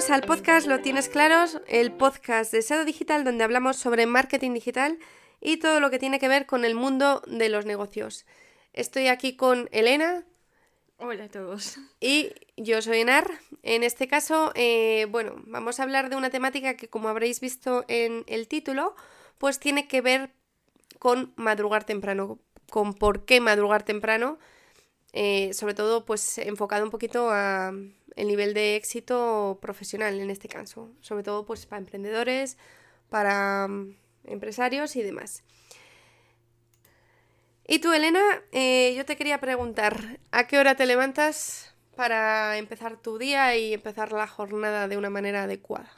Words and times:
Bienvenidos 0.00 0.22
al 0.22 0.26
podcast 0.26 0.66
Lo 0.66 0.80
Tienes 0.80 1.10
Claros, 1.10 1.60
el 1.68 1.92
podcast 1.92 2.52
de 2.52 2.62
SEO 2.62 2.86
Digital 2.86 3.22
donde 3.22 3.44
hablamos 3.44 3.76
sobre 3.76 4.06
marketing 4.06 4.54
digital 4.54 4.98
y 5.42 5.58
todo 5.58 5.78
lo 5.78 5.90
que 5.90 5.98
tiene 5.98 6.18
que 6.18 6.26
ver 6.26 6.46
con 6.46 6.64
el 6.64 6.74
mundo 6.74 7.20
de 7.26 7.50
los 7.50 7.66
negocios. 7.66 8.24
Estoy 8.72 9.08
aquí 9.08 9.36
con 9.36 9.68
Elena. 9.72 10.24
Hola 10.96 11.24
a 11.24 11.28
todos. 11.28 11.76
Y 12.00 12.32
yo 12.56 12.80
soy 12.80 13.00
Enar. 13.00 13.30
En 13.62 13.82
este 13.82 14.08
caso, 14.08 14.52
eh, 14.54 15.06
bueno, 15.10 15.34
vamos 15.44 15.78
a 15.78 15.82
hablar 15.82 16.08
de 16.08 16.16
una 16.16 16.30
temática 16.30 16.76
que 16.76 16.88
como 16.88 17.10
habréis 17.10 17.40
visto 17.40 17.84
en 17.86 18.24
el 18.26 18.48
título, 18.48 18.96
pues 19.36 19.60
tiene 19.60 19.86
que 19.86 20.00
ver 20.00 20.30
con 20.98 21.34
madrugar 21.36 21.84
temprano, 21.84 22.38
con 22.70 22.94
por 22.94 23.26
qué 23.26 23.42
madrugar 23.42 23.82
temprano, 23.82 24.38
eh, 25.12 25.52
sobre 25.52 25.74
todo 25.74 26.06
pues 26.06 26.38
enfocado 26.38 26.84
un 26.84 26.90
poquito 26.90 27.28
a 27.30 27.74
el 28.16 28.28
nivel 28.28 28.54
de 28.54 28.76
éxito 28.76 29.58
profesional 29.60 30.18
en 30.18 30.30
este 30.30 30.48
caso, 30.48 30.90
sobre 31.00 31.22
todo 31.22 31.46
pues 31.46 31.66
para 31.66 31.80
emprendedores, 31.80 32.56
para 33.08 33.68
mm, 33.68 33.96
empresarios 34.24 34.96
y 34.96 35.02
demás. 35.02 35.42
Y 37.66 37.78
tú, 37.78 37.92
Elena, 37.92 38.20
eh, 38.50 38.94
yo 38.96 39.04
te 39.04 39.16
quería 39.16 39.38
preguntar, 39.38 40.18
¿a 40.32 40.48
qué 40.48 40.58
hora 40.58 40.74
te 40.74 40.86
levantas 40.86 41.74
para 41.94 42.58
empezar 42.58 42.96
tu 42.96 43.16
día 43.16 43.56
y 43.56 43.72
empezar 43.72 44.10
la 44.10 44.26
jornada 44.26 44.88
de 44.88 44.96
una 44.96 45.10
manera 45.10 45.44
adecuada? 45.44 45.90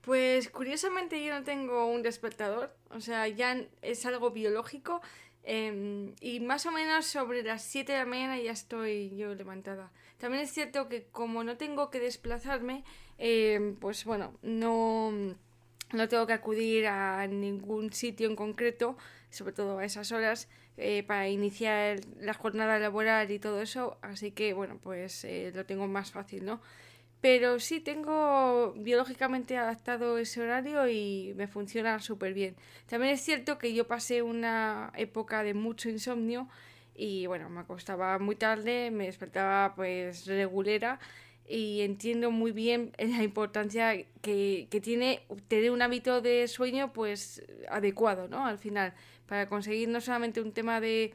Pues 0.00 0.48
curiosamente 0.48 1.22
yo 1.22 1.32
no 1.32 1.44
tengo 1.44 1.86
un 1.86 2.02
despertador, 2.02 2.74
o 2.90 3.00
sea, 3.00 3.28
ya 3.28 3.64
es 3.82 4.06
algo 4.06 4.30
biológico 4.30 5.00
em, 5.44 6.14
y 6.20 6.40
más 6.40 6.66
o 6.66 6.72
menos 6.72 7.06
sobre 7.06 7.42
las 7.42 7.62
7 7.62 7.92
de 7.92 7.98
la 7.98 8.06
mañana 8.06 8.38
ya 8.38 8.52
estoy 8.52 9.16
yo 9.16 9.34
levantada. 9.34 9.90
También 10.18 10.44
es 10.44 10.52
cierto 10.52 10.88
que 10.88 11.04
como 11.04 11.44
no 11.44 11.56
tengo 11.56 11.90
que 11.90 12.00
desplazarme, 12.00 12.84
em, 13.18 13.76
pues 13.76 14.04
bueno, 14.04 14.34
no, 14.42 15.12
no 15.92 16.08
tengo 16.08 16.26
que 16.26 16.32
acudir 16.34 16.86
a 16.86 17.26
ningún 17.26 17.92
sitio 17.92 18.28
en 18.28 18.36
concreto, 18.36 18.96
sobre 19.30 19.52
todo 19.52 19.78
a 19.78 19.84
esas 19.84 20.12
horas, 20.12 20.48
eh, 20.76 21.02
para 21.02 21.28
iniciar 21.28 22.00
la 22.18 22.34
jornada 22.34 22.78
laboral 22.78 23.30
y 23.30 23.38
todo 23.38 23.60
eso, 23.60 23.98
así 24.02 24.30
que 24.32 24.54
bueno, 24.54 24.78
pues 24.82 25.24
eh, 25.24 25.52
lo 25.54 25.66
tengo 25.66 25.86
más 25.88 26.10
fácil, 26.10 26.44
¿no? 26.44 26.60
Pero 27.20 27.60
sí 27.60 27.80
tengo 27.80 28.72
biológicamente 28.76 29.56
adaptado 29.58 30.16
ese 30.18 30.40
horario 30.40 30.88
y 30.88 31.34
me 31.36 31.46
funciona 31.46 31.98
súper 32.00 32.32
bien. 32.32 32.56
También 32.86 33.12
es 33.12 33.20
cierto 33.20 33.58
que 33.58 33.74
yo 33.74 33.86
pasé 33.86 34.22
una 34.22 34.90
época 34.96 35.42
de 35.42 35.52
mucho 35.52 35.90
insomnio 35.90 36.48
y 36.94 37.26
bueno, 37.26 37.48
me 37.50 37.60
acostaba 37.60 38.18
muy 38.18 38.36
tarde, 38.36 38.90
me 38.90 39.06
despertaba 39.06 39.74
pues 39.74 40.26
regulera 40.26 40.98
y 41.46 41.80
entiendo 41.80 42.30
muy 42.30 42.52
bien 42.52 42.92
la 42.98 43.22
importancia 43.22 43.96
que, 44.22 44.68
que 44.70 44.80
tiene 44.80 45.22
tener 45.48 45.72
un 45.72 45.82
hábito 45.82 46.20
de 46.20 46.46
sueño 46.48 46.92
pues 46.92 47.42
adecuado, 47.68 48.28
¿no? 48.28 48.46
Al 48.46 48.58
final, 48.58 48.94
para 49.26 49.48
conseguir 49.48 49.88
no 49.88 50.00
solamente 50.00 50.40
un 50.40 50.52
tema 50.52 50.80
de 50.80 51.12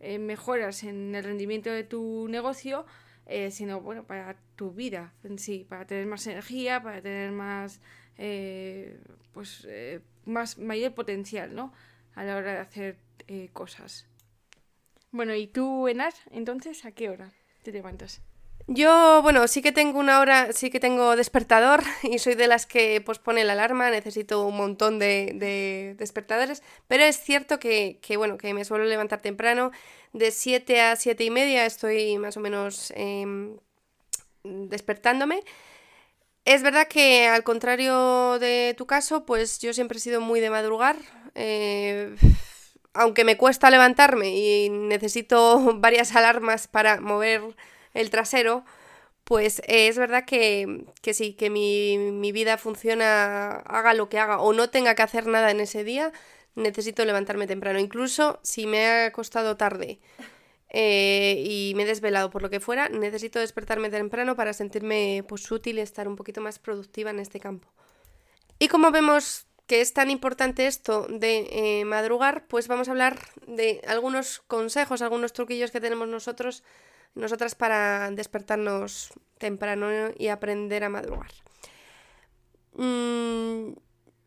eh, 0.00 0.18
mejoras 0.18 0.84
en 0.84 1.14
el 1.14 1.24
rendimiento 1.24 1.70
de 1.70 1.84
tu 1.84 2.28
negocio, 2.28 2.86
eh, 3.26 3.50
sino 3.50 3.80
bueno, 3.80 4.04
para 4.04 4.36
tu 4.56 4.72
vida 4.72 5.12
en 5.22 5.38
sí, 5.38 5.66
para 5.68 5.86
tener 5.86 6.06
más 6.06 6.26
energía, 6.26 6.82
para 6.82 7.00
tener 7.00 7.32
más, 7.32 7.80
eh, 8.18 8.98
pues, 9.32 9.66
eh, 9.68 10.00
más 10.24 10.58
mayor 10.58 10.94
potencial, 10.94 11.54
¿no? 11.54 11.72
A 12.14 12.24
la 12.24 12.36
hora 12.36 12.52
de 12.52 12.58
hacer 12.58 12.98
cosas. 13.52 14.06
Bueno, 15.10 15.34
¿y 15.34 15.46
tú, 15.46 15.88
Enar, 15.88 16.12
entonces 16.30 16.84
a 16.84 16.92
qué 16.92 17.08
hora 17.08 17.32
te 17.62 17.72
levantas? 17.72 18.20
Yo, 18.66 19.20
bueno, 19.22 19.46
sí 19.46 19.60
que 19.60 19.72
tengo 19.72 19.98
una 19.98 20.20
hora, 20.20 20.52
sí 20.52 20.70
que 20.70 20.80
tengo 20.80 21.16
despertador 21.16 21.82
y 22.02 22.18
soy 22.18 22.34
de 22.34 22.46
las 22.46 22.64
que 22.66 23.00
pospone 23.02 23.44
la 23.44 23.52
alarma, 23.52 23.90
necesito 23.90 24.46
un 24.46 24.56
montón 24.56 24.98
de, 24.98 25.94
despertadores, 25.98 26.62
pero 26.88 27.04
es 27.04 27.20
cierto 27.20 27.58
que, 27.58 28.00
bueno, 28.16 28.38
que 28.38 28.54
me 28.54 28.64
suelo 28.64 28.84
levantar 28.84 29.20
temprano, 29.20 29.70
de 30.14 30.30
7 30.30 30.80
a 30.80 30.96
7 30.96 31.24
y 31.24 31.30
media 31.30 31.66
estoy 31.66 32.16
más 32.18 32.36
o 32.36 32.40
menos 32.40 32.92
em, 32.96 33.58
despertándome. 34.44 35.42
Es 36.44 36.62
verdad 36.62 36.88
que 36.88 37.26
al 37.26 37.42
contrario 37.42 38.38
de 38.38 38.74
tu 38.76 38.86
caso, 38.86 39.24
pues 39.26 39.58
yo 39.60 39.72
siempre 39.72 39.98
he 39.98 40.00
sido 40.00 40.20
muy 40.20 40.40
de 40.40 40.50
madrugar. 40.50 40.96
Eh, 41.34 42.14
aunque 42.94 43.24
me 43.24 43.36
cuesta 43.36 43.70
levantarme 43.70 44.30
y 44.36 44.70
necesito 44.70 45.74
varias 45.80 46.14
alarmas 46.16 46.68
para 46.68 47.00
mover 47.00 47.42
el 47.94 48.10
trasero, 48.10 48.64
pues 49.24 49.62
es 49.66 49.96
verdad 49.96 50.24
que, 50.26 50.84
que 51.00 51.14
sí, 51.14 51.32
que 51.32 51.48
mi, 51.48 51.96
mi, 51.96 52.32
vida 52.32 52.58
funciona, 52.58 53.52
haga 53.56 53.94
lo 53.94 54.08
que 54.08 54.18
haga 54.18 54.38
o 54.40 54.52
no 54.52 54.68
tenga 54.68 54.94
que 54.94 55.02
hacer 55.02 55.26
nada 55.26 55.50
en 55.50 55.60
ese 55.60 55.82
día, 55.82 56.12
necesito 56.54 57.04
levantarme 57.04 57.46
temprano. 57.46 57.78
Incluso 57.78 58.38
si 58.42 58.66
me 58.66 58.86
ha 58.86 59.12
costado 59.12 59.56
tarde 59.56 60.00
eh, 60.68 61.42
y 61.46 61.72
me 61.76 61.84
he 61.84 61.86
desvelado 61.86 62.30
por 62.30 62.42
lo 62.42 62.50
que 62.50 62.60
fuera, 62.60 62.88
necesito 62.88 63.38
despertarme 63.38 63.90
temprano 63.90 64.36
para 64.36 64.52
sentirme 64.52 65.24
pues, 65.26 65.50
útil 65.50 65.78
y 65.78 65.80
estar 65.80 66.06
un 66.06 66.16
poquito 66.16 66.40
más 66.40 66.58
productiva 66.58 67.10
en 67.10 67.20
este 67.20 67.40
campo. 67.40 67.68
Y 68.58 68.68
como 68.68 68.90
vemos 68.90 69.46
que 69.66 69.80
es 69.80 69.94
tan 69.94 70.10
importante 70.10 70.66
esto 70.66 71.06
de 71.08 71.48
eh, 71.50 71.84
madrugar, 71.86 72.46
pues 72.46 72.68
vamos 72.68 72.88
a 72.88 72.90
hablar 72.90 73.18
de 73.46 73.80
algunos 73.86 74.40
consejos, 74.46 75.00
algunos 75.00 75.32
truquillos 75.32 75.70
que 75.70 75.80
tenemos 75.80 76.08
nosotros 76.08 76.62
nosotras 77.14 77.54
para 77.54 78.10
despertarnos 78.10 79.12
temprano 79.38 79.88
y 80.16 80.28
aprender 80.28 80.84
a 80.84 80.88
madrugar. 80.88 81.30
Mm, 82.74 83.74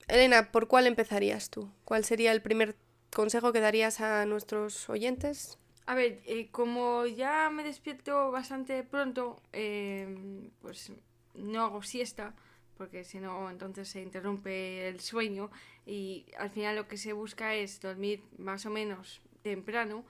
Elena, 0.08 0.52
¿por 0.52 0.68
cuál 0.68 0.88
empezarías 0.88 1.50
tú? 1.50 1.70
¿Cuál 1.84 2.06
sería 2.06 2.31
el 2.31 2.42
primer 2.42 2.75
consejo 3.14 3.52
que 3.52 3.59
darías 3.59 4.00
a 4.00 4.25
nuestros 4.25 4.90
oyentes? 4.90 5.59
A 5.86 5.96
ver, 5.96 6.22
eh, 6.25 6.50
como 6.52 7.06
ya 7.06 7.50
me 7.50 7.64
despierto 7.64 8.31
bastante 8.31 8.84
pronto, 8.84 9.42
em, 9.54 10.50
pues 10.62 10.92
no 11.34 11.64
hago 11.64 11.81
siesta, 11.81 12.36
porque 12.78 13.04
si 13.04 13.19
no, 13.19 13.50
entonces 13.50 13.88
se 13.88 14.02
interrumpe 14.02 14.88
el 14.88 15.00
sueño 15.00 15.50
y 15.86 16.25
al 16.38 16.50
final 16.50 16.75
lo 16.75 16.88
que 16.88 16.98
se 16.98 17.14
busca 17.14 17.56
es 17.56 17.80
dormir 17.80 18.22
más 18.38 18.66
o 18.66 18.69
menos 18.69 19.22
temprano 19.42 20.04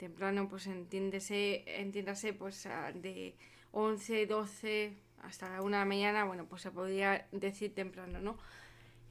temprano, 0.00 0.48
pues 0.48 0.66
entiéndese, 0.66 1.62
entiéndase, 1.66 2.32
pues 2.32 2.66
de 2.94 3.36
11, 3.72 4.26
12 4.26 4.96
hasta 5.22 5.50
la 5.50 5.62
1 5.62 5.76
de 5.76 5.78
la 5.78 5.84
mañana, 5.84 6.24
bueno, 6.24 6.46
pues 6.46 6.62
se 6.62 6.70
podría 6.70 7.26
decir 7.32 7.74
temprano, 7.74 8.18
¿no? 8.18 8.38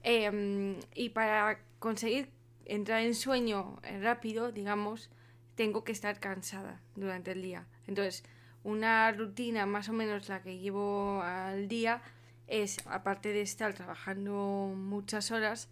Em, 0.01 0.79
y 0.95 1.09
para 1.09 1.59
conseguir 1.77 2.29
entrar 2.65 3.01
en 3.03 3.13
sueño 3.13 3.79
rápido, 4.01 4.51
digamos, 4.51 5.11
tengo 5.55 5.83
que 5.83 5.91
estar 5.91 6.19
cansada 6.19 6.81
durante 6.95 7.31
el 7.33 7.41
día. 7.43 7.67
Entonces, 7.85 8.23
una 8.63 9.11
rutina 9.11 9.65
más 9.67 9.89
o 9.89 9.93
menos 9.93 10.27
la 10.27 10.41
que 10.41 10.57
llevo 10.57 11.21
al 11.21 11.67
día 11.67 12.01
es, 12.47 12.77
aparte 12.87 13.31
de 13.31 13.41
estar 13.41 13.73
trabajando 13.75 14.73
muchas 14.75 15.29
horas, 15.31 15.69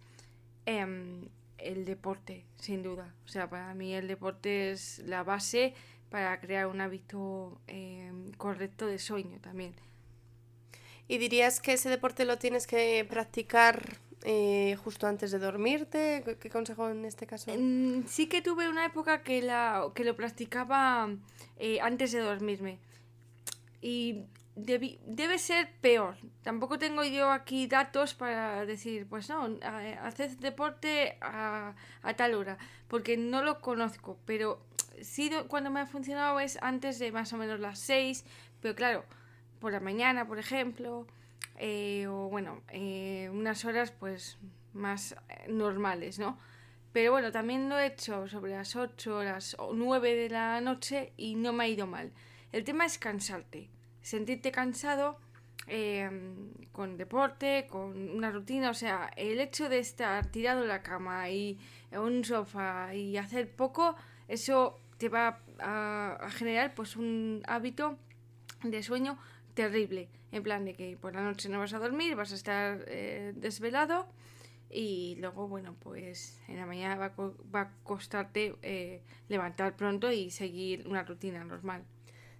eh, 0.66 0.86
el 1.58 1.84
deporte, 1.84 2.44
sin 2.58 2.82
duda. 2.82 3.14
O 3.24 3.28
sea, 3.28 3.48
para 3.50 3.74
mí 3.74 3.94
el 3.94 4.08
deporte 4.08 4.70
es 4.70 5.00
la 5.00 5.22
base 5.22 5.74
para 6.10 6.40
crear 6.40 6.66
un 6.66 6.80
hábito 6.80 7.60
eh, 7.66 8.10
correcto 8.36 8.86
de 8.86 8.98
sueño 8.98 9.38
también. 9.40 9.74
¿Y 11.06 11.18
dirías 11.18 11.60
que 11.60 11.72
ese 11.72 11.88
deporte 11.88 12.24
lo 12.24 12.38
tienes 12.38 12.66
que 12.66 13.06
practicar 13.08 13.98
eh, 14.24 14.76
justo 14.82 15.06
antes 15.06 15.30
de 15.30 15.38
dormirte? 15.38 16.22
¿Qué, 16.40 16.50
consejo 16.50 16.90
en 16.90 17.04
este 17.04 17.26
caso? 17.26 17.50
Mm, 17.56 18.06
sí 18.06 18.26
que 18.26 18.42
tuve 18.42 18.68
una 18.68 18.84
época 18.84 19.22
que, 19.22 19.40
la, 19.40 19.90
que 19.94 20.04
lo 20.04 20.16
practicaba 20.16 21.08
eh, 21.56 21.80
antes 21.80 22.12
de 22.12 22.20
dormirme. 22.20 22.78
Y 23.80 24.24
debe 24.58 25.38
ser 25.38 25.70
peor. 25.80 26.16
Tampoco 26.42 26.78
tengo 26.78 27.04
yo 27.04 27.30
aquí 27.30 27.66
datos 27.66 28.14
para 28.14 28.66
decir, 28.66 29.06
pues 29.08 29.28
no, 29.28 29.48
haced 30.02 30.38
deporte 30.38 31.16
a, 31.20 31.74
tal 32.16 32.34
hora, 32.34 32.58
porque 32.88 33.16
no 33.16 33.42
lo 33.42 33.60
conozco, 33.60 34.18
pero 34.24 34.60
sí 35.00 35.30
cuando 35.48 35.70
me 35.70 35.80
ha 35.80 35.86
funcionado 35.86 36.40
es 36.40 36.58
antes 36.62 36.98
de 36.98 37.12
más 37.12 37.32
o 37.32 37.36
menos 37.36 37.60
las 37.60 37.78
6, 37.78 38.24
pero 38.60 38.74
claro, 38.74 39.04
por 39.60 39.72
la 39.72 39.80
mañana, 39.80 40.26
por 40.26 40.38
ejemplo, 40.38 41.06
eh, 41.56 42.06
o 42.08 42.28
bueno, 42.28 42.62
eh, 42.70 43.30
unas 43.32 43.64
horas 43.64 43.92
pues 43.92 44.38
más 44.72 45.14
normales, 45.48 46.18
¿no? 46.18 46.38
Pero 46.92 47.12
bueno, 47.12 47.30
también 47.30 47.68
lo 47.68 47.78
he 47.78 47.86
hecho 47.86 48.26
sobre 48.28 48.52
las 48.52 48.74
8, 48.74 49.22
las 49.22 49.56
9 49.72 50.14
de 50.14 50.30
la 50.30 50.60
noche 50.60 51.12
y 51.16 51.36
no 51.36 51.52
me 51.52 51.64
ha 51.64 51.68
ido 51.68 51.86
mal. 51.86 52.12
El 52.50 52.64
tema 52.64 52.86
es 52.86 52.98
cansarte 52.98 53.68
sentirte 54.08 54.50
cansado 54.50 55.18
em, 55.66 56.50
con 56.72 56.96
deporte, 56.96 57.66
con 57.68 57.92
una 58.16 58.30
rutina, 58.30 58.70
o 58.70 58.74
sea, 58.74 59.10
el 59.16 59.38
hecho 59.38 59.68
de 59.68 59.80
estar 59.80 60.24
tirado 60.26 60.62
en 60.62 60.68
la 60.68 60.82
cama 60.82 61.28
y 61.28 61.58
en 61.90 62.00
un 62.00 62.24
sofá 62.24 62.94
y 62.94 63.18
hacer 63.18 63.54
poco, 63.54 63.96
eso 64.26 64.80
te 64.96 65.10
va 65.10 65.40
a, 65.58 66.26
generar 66.30 66.74
pues 66.74 66.96
un 66.96 67.42
hábito 67.46 67.98
de 68.62 68.82
sueño 68.82 69.18
terrible. 69.52 70.08
En 70.32 70.42
plan 70.42 70.64
de 70.64 70.72
que 70.74 70.96
por 70.96 71.14
la 71.14 71.22
noche 71.22 71.50
no 71.50 71.58
vas 71.58 71.74
a 71.74 71.78
dormir, 71.78 72.16
vas 72.16 72.32
a 72.32 72.36
estar 72.36 72.84
eh, 72.88 73.34
desvelado 73.36 74.06
y 74.70 75.16
luego, 75.20 75.48
bueno, 75.48 75.76
pues 75.80 76.40
en 76.48 76.56
la 76.56 76.64
mañana 76.64 76.96
va, 76.96 77.12
va 77.54 77.60
a 77.60 77.70
costarte 77.82 78.54
eh, 78.62 79.02
levantar 79.28 79.76
pronto 79.76 80.10
y 80.10 80.30
seguir 80.30 80.86
una 80.88 81.02
rutina 81.02 81.44
normal. 81.44 81.84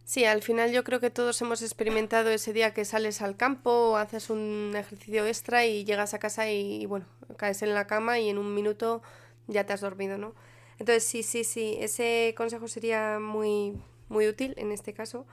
Sí, 0.08 0.24
al 0.24 0.40
final 0.40 0.72
yo 0.72 0.84
creo 0.84 1.00
que 1.00 1.10
todos 1.10 1.38
hemos 1.42 1.60
experimentado 1.60 2.30
ese 2.30 2.54
día 2.54 2.72
que 2.72 2.86
sales 2.86 3.20
al 3.20 3.36
campo, 3.36 3.98
haces 3.98 4.30
un 4.30 4.72
ejercicio 4.74 5.26
extra 5.26 5.66
y 5.66 5.84
llegas 5.84 6.14
a 6.14 6.18
casa 6.18 6.50
y, 6.50 6.86
bueno, 6.86 7.04
caes 7.36 7.60
en 7.60 7.74
la 7.74 7.86
cama 7.86 8.18
y 8.18 8.30
en 8.30 8.38
un 8.38 8.54
minuto 8.54 9.02
ya 9.48 9.64
te 9.66 9.74
has 9.74 9.82
dormido, 9.82 10.16
¿no? 10.16 10.34
Entonces 10.78 11.04
sí, 11.04 11.22
sí, 11.22 11.44
sí, 11.44 11.76
ese 11.78 12.34
consejo 12.38 12.68
sería 12.68 13.18
muy, 13.20 13.74
muy 14.08 14.26
útil 14.26 14.54
en 14.56 14.72
este 14.72 14.94
caso. 14.94 15.26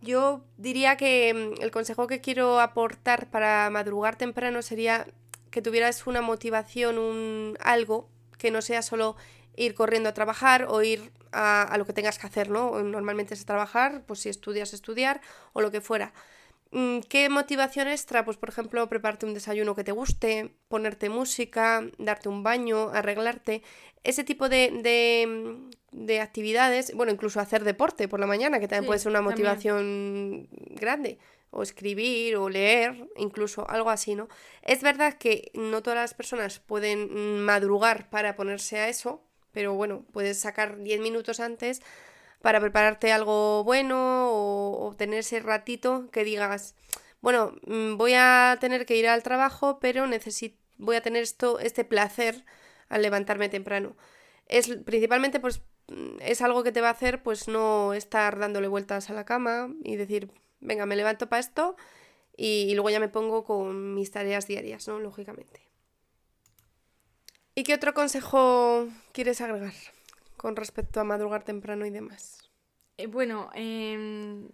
Yo 0.00 0.42
diría 0.56 0.96
que 0.96 1.34
mm, 1.34 1.62
el 1.62 1.70
consejo 1.70 2.06
que 2.06 2.22
quiero 2.22 2.60
aportar 2.60 3.28
para 3.28 3.68
madrugar 3.68 4.16
temprano 4.16 4.62
sería 4.62 5.06
que 5.50 5.60
tuvieras 5.60 6.06
una 6.06 6.22
motivación, 6.22 6.96
un 6.96 7.58
algo 7.60 8.08
que 8.38 8.50
no 8.50 8.62
sea 8.62 8.80
solo 8.80 9.16
ir 9.54 9.74
corriendo 9.74 10.08
a 10.08 10.14
trabajar 10.14 10.64
o 10.70 10.82
ir 10.82 11.12
a, 11.34 11.76
lo 11.76 11.84
que 11.84 11.92
tengas 11.92 12.18
que 12.18 12.26
hacer, 12.26 12.48
¿no? 12.48 12.82
Normalmente 12.82 13.34
es 13.34 13.44
trabajar, 13.44 14.04
pues 14.06 14.20
si 14.20 14.28
estudias, 14.28 14.72
estudiar 14.72 15.20
o 15.52 15.60
lo 15.60 15.70
que 15.70 15.80
fuera. 15.80 16.12
Mm, 16.70 17.00
¿Qué 17.08 17.28
motivación 17.28 17.88
extra? 17.88 18.24
Pues 18.24 18.36
por 18.36 18.48
ejemplo, 18.48 18.88
prepararte 18.88 19.26
un 19.26 19.34
desayuno 19.34 19.74
que 19.74 19.84
te 19.84 19.92
guste, 19.92 20.54
ponerte 20.68 21.08
música, 21.08 21.84
darte 21.98 22.28
un 22.28 22.42
baño, 22.42 22.88
arreglarte. 22.88 23.62
Ese 24.02 24.24
tipo 24.24 24.48
de, 24.48 25.68
de, 25.92 26.20
actividades, 26.20 26.94
bueno, 26.94 27.12
incluso 27.12 27.40
hacer 27.40 27.64
deporte 27.64 28.06
por 28.08 28.20
la 28.20 28.26
mañana, 28.26 28.60
que 28.60 28.68
también 28.68 28.86
puede 28.86 29.00
ser 29.00 29.10
una 29.10 29.22
motivación 29.22 30.48
grande 30.50 31.18
o 31.50 31.62
escribir 31.62 32.36
o 32.36 32.48
leer, 32.48 33.08
incluso 33.16 33.68
algo 33.70 33.88
así, 33.88 34.14
¿no? 34.14 34.28
Es 34.62 34.82
verdad 34.82 35.14
que 35.14 35.52
no 35.54 35.82
todas 35.82 35.98
las 35.98 36.12
personas 36.12 36.58
pueden 36.58 37.38
madrugar 37.44 38.10
para 38.10 38.34
ponerse 38.34 38.78
a 38.78 38.88
eso, 38.88 39.22
pero 39.54 39.74
bueno, 39.74 40.04
puedes 40.12 40.38
sacar 40.38 40.78
10 40.78 41.00
minutos 41.00 41.40
antes 41.40 41.80
para 42.42 42.60
prepararte 42.60 43.12
algo 43.12 43.64
bueno 43.64 44.28
o, 44.30 44.94
tener 44.98 45.20
ese 45.20 45.40
ratito 45.40 46.10
que 46.10 46.24
digas, 46.24 46.74
bueno, 47.22 47.54
mm, 47.66 47.96
voy 47.96 48.12
a 48.14 48.58
tener 48.60 48.84
que 48.84 48.96
ir 48.96 49.08
al 49.08 49.22
trabajo, 49.22 49.78
pero 49.80 50.06
necesito, 50.06 50.58
voy 50.76 50.96
a 50.96 51.02
tener 51.02 51.22
esto, 51.22 51.58
este 51.58 51.84
placer 51.84 52.44
al 52.90 53.02
levantarme 53.02 53.48
temprano. 53.48 53.96
Es 54.46 54.68
principalmente 54.84 55.40
pues 55.40 55.62
mm, 55.88 56.18
es 56.20 56.42
algo 56.42 56.62
que 56.64 56.72
te 56.72 56.82
va 56.82 56.88
a 56.88 56.92
hacer 56.92 57.22
pues 57.22 57.48
no 57.48 57.94
estar 57.94 58.38
dándole 58.38 58.68
vueltas 58.68 59.08
a 59.10 59.14
la 59.14 59.24
cama 59.24 59.70
y 59.82 59.96
decir, 59.96 60.30
venga, 60.60 60.86
me 60.86 60.96
levanto 60.96 61.28
para 61.30 61.40
esto 61.40 61.76
y, 62.36 62.66
y 62.70 62.74
luego 62.74 62.90
ya 62.90 63.00
me 63.00 63.08
pongo 63.08 63.44
con 63.44 63.94
mis 63.94 64.10
tareas 64.10 64.46
diarias, 64.46 64.88
¿no? 64.88 65.00
Lógicamente. 65.00 65.63
¿Y 67.56 67.62
qué 67.62 67.74
otro 67.74 67.94
consejo 67.94 68.88
quieres 69.12 69.40
agregar 69.40 69.74
con 70.36 70.56
respecto 70.56 71.00
a 71.00 71.04
madrugar 71.04 71.44
temprano 71.44 71.86
y 71.86 71.90
demás? 71.90 72.50
Eh, 72.98 73.06
bueno, 73.06 73.50
em, 73.54 74.48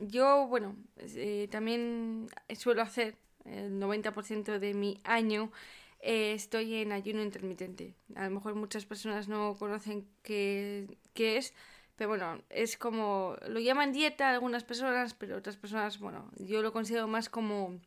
yo, 0.00 0.46
bueno, 0.46 0.74
eh, 0.96 1.48
también 1.50 2.28
suelo 2.56 2.80
hacer 2.80 3.16
el 3.44 3.78
90% 3.78 4.58
de 4.58 4.72
mi 4.72 5.00
año 5.04 5.52
eh, 6.00 6.32
estoy 6.32 6.76
en 6.76 6.92
ayuno 6.92 7.22
intermitente. 7.22 7.94
A 8.14 8.24
lo 8.24 8.30
mejor 8.30 8.54
muchas 8.54 8.86
personas 8.86 9.28
no 9.28 9.54
conocen 9.58 10.08
qué, 10.22 10.86
qué, 11.12 11.36
es, 11.36 11.52
pero 11.96 12.08
bueno, 12.08 12.40
es 12.48 12.78
como, 12.78 13.36
lo 13.48 13.60
llaman 13.60 13.92
dieta 13.92 14.30
algunas 14.30 14.64
personas, 14.64 15.12
pero 15.12 15.36
otras 15.36 15.58
personas, 15.58 15.98
bueno, 15.98 16.30
yo 16.38 16.62
lo 16.62 16.72
considero 16.72 17.06
más 17.06 17.28
como 17.28 17.78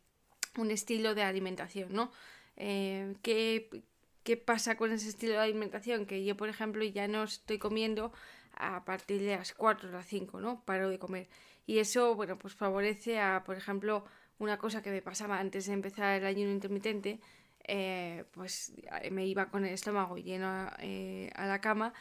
un 0.58 0.70
estilo 0.70 1.16
de 1.16 1.22
alimentación, 1.24 1.92
¿no? 1.92 2.12
¿qué, 2.56 3.82
¿Qué 4.22 4.36
pasa 4.36 4.76
con 4.76 4.92
ese 4.92 5.08
estilo 5.08 5.32
de 5.34 5.38
alimentación? 5.40 6.06
Que 6.06 6.24
yo, 6.24 6.36
por 6.36 6.48
ejemplo, 6.48 6.84
ya 6.84 7.08
no 7.08 7.24
estoy 7.24 7.58
comiendo 7.58 8.12
a 8.54 8.84
partir 8.84 9.22
de 9.22 9.36
las 9.36 9.54
4 9.54 9.88
o 9.88 9.92
las 9.92 10.06
5, 10.06 10.40
¿no? 10.40 10.62
Paro 10.64 10.90
de 10.90 10.98
comer. 10.98 11.28
Y 11.66 11.78
eso, 11.78 12.14
bueno, 12.14 12.38
pues 12.38 12.54
favorece 12.54 13.20
a, 13.20 13.44
por 13.44 13.56
ejemplo, 13.56 14.04
una 14.38 14.58
cosa 14.58 14.82
que 14.82 14.90
me 14.90 15.02
pasaba 15.02 15.38
antes 15.40 15.66
de 15.66 15.72
empezar 15.72 16.18
el 16.18 16.26
ayuno 16.26 16.50
intermitente, 16.50 17.20
eh, 17.64 18.24
pues 18.32 18.72
me 19.10 19.26
iba 19.26 19.50
con 19.50 19.64
el 19.64 19.72
estómago 19.72 20.16
lleno 20.18 20.70
eh, 20.78 21.30
a 21.34 21.46
la 21.46 21.60
cama, 21.60 21.92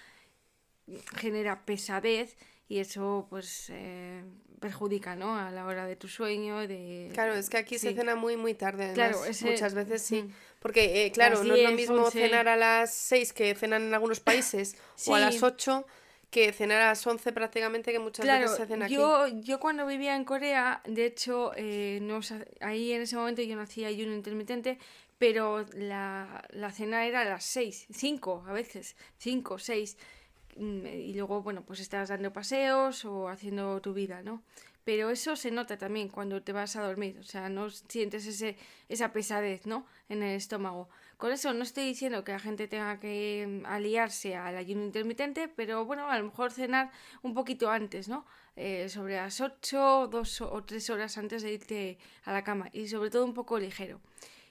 genera 1.15 1.65
pesadez 1.65 2.37
y 2.69 2.79
eso 2.79 3.25
pues 3.29 3.69
eh, 3.71 4.23
perjudica, 4.61 5.15
¿no? 5.15 5.35
A 5.35 5.49
la 5.49 5.65
hora 5.65 5.87
de 5.87 5.95
tu 5.95 6.07
sueño, 6.07 6.67
de... 6.67 7.09
Claro, 7.13 7.33
es 7.33 7.49
que 7.49 7.57
aquí 7.57 7.79
se 7.79 7.93
cena 7.95 8.15
muy, 8.15 8.37
muy 8.37 8.53
tarde. 8.53 8.93
Claro, 8.93 9.19
muchas 9.41 9.73
veces 9.73 10.03
sí. 10.03 10.21
Mm. 10.21 10.33
Porque, 10.59 11.05
eh, 11.05 11.11
claro, 11.11 11.43
no 11.43 11.55
es 11.55 11.63
lo 11.63 11.71
mismo 11.71 12.11
cenar 12.11 12.47
a 12.47 12.55
las 12.55 12.93
6 12.93 13.33
que 13.33 13.55
cenan 13.55 13.83
en 13.83 13.93
algunos 13.93 14.19
países 14.19 14.75
o 15.07 15.15
a 15.15 15.19
las 15.19 15.41
8 15.41 15.85
que 16.29 16.53
cenar 16.53 16.81
a 16.81 16.89
las 16.89 17.07
11 17.07 17.31
prácticamente 17.31 17.91
que 17.91 17.97
muchas 17.97 18.27
veces 18.27 18.55
se 18.55 18.63
hacen 18.63 18.83
aquí. 18.83 18.93
Yo, 18.93 19.27
yo 19.27 19.59
cuando 19.59 19.87
vivía 19.87 20.15
en 20.15 20.25
Corea, 20.25 20.81
de 20.85 21.05
hecho, 21.05 21.53
eh, 21.55 21.97
no, 22.03 22.19
ahí 22.61 22.91
en 22.91 23.01
ese 23.01 23.15
momento 23.15 23.41
yo 23.41 23.55
no 23.55 23.63
hacía 23.63 23.87
ayuno 23.87 24.13
intermitente, 24.13 24.77
pero 25.17 25.65
la, 25.73 26.45
la 26.51 26.71
cena 26.71 27.07
era 27.07 27.21
a 27.21 27.25
las 27.25 27.45
6, 27.45 27.87
5 27.91 28.45
a 28.47 28.53
veces, 28.53 28.95
5, 29.17 29.57
6 29.57 29.97
mm, 29.97 30.18
y 30.59 31.13
luego, 31.13 31.41
bueno, 31.41 31.63
pues 31.63 31.79
estás 31.79 32.09
dando 32.09 32.33
paseos 32.33 33.05
o 33.05 33.29
haciendo 33.29 33.79
tu 33.81 33.93
vida, 33.93 34.21
¿no? 34.21 34.43
pero 34.89 35.11
eso 35.11 35.35
se 35.35 35.51
nota 35.51 35.77
también 35.77 36.09
cuando 36.09 36.41
te 36.41 36.51
vas 36.51 36.75
a 36.75 36.81
dormir, 36.81 37.17
o 37.19 37.23
sea, 37.23 37.47
no 37.47 37.69
sientes 37.69 38.25
ese, 38.25 38.57
esa 38.87 39.13
pesadez, 39.13 39.67
¿no? 39.67 39.85
En 40.09 40.23
el 40.23 40.35
estómago. 40.35 40.89
Con 41.17 41.31
eso 41.31 41.53
no 41.53 41.61
estoy 41.61 41.83
diciendo 41.85 42.23
que 42.23 42.31
la 42.31 42.39
gente 42.39 42.67
tenga 42.67 42.99
que 42.99 43.45
mm, 43.47 43.67
aliarse 43.67 44.35
al 44.35 44.57
ayuno 44.57 44.83
intermitente, 44.83 45.47
pero 45.47 45.85
bueno, 45.85 46.09
a 46.09 46.17
lo 46.17 46.25
mejor 46.25 46.51
cenar 46.51 46.89
un 47.21 47.35
poquito 47.35 47.69
antes, 47.69 48.07
¿no? 48.09 48.25
Eh, 48.55 48.89
sobre 48.89 49.17
las 49.17 49.41
8, 49.41 50.07
2 50.07 50.41
o 50.41 50.63
3 50.63 50.89
horas 50.89 51.19
antes 51.19 51.43
de 51.43 51.53
irte 51.53 51.97
a 52.23 52.33
la 52.33 52.43
cama 52.43 52.69
y 52.73 52.87
sobre 52.87 53.11
todo 53.11 53.25
un 53.25 53.35
poco 53.35 53.59
ligero. 53.59 54.01